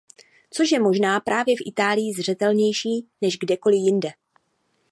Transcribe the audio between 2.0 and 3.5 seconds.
zřetelnější než